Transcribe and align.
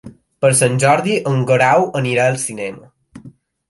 Per 0.45 0.49
Sant 0.59 0.79
Jordi 0.85 1.19
en 1.33 1.45
Guerau 1.53 1.87
anirà 2.03 2.29
al 2.33 2.43
cinema. 2.49 2.95